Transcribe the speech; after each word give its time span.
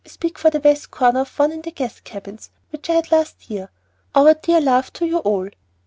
I 0.03 0.09
speak 0.09 0.39
for 0.39 0.49
the 0.49 0.59
west 0.59 0.89
corner 0.89 1.25
one 1.25 1.51
in 1.51 1.61
the 1.61 1.69
guest 1.69 2.03
cabin, 2.05 2.39
which 2.71 2.89
I 2.89 2.93
had 2.93 3.11
last 3.11 3.51
year. 3.51 3.69
Our 4.15 4.33
dear 4.33 4.59
love 4.59 4.91
to 4.93 5.05
you 5.05 5.19
all. 5.19 5.49